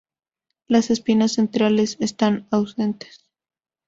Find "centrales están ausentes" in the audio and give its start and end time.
1.33-3.29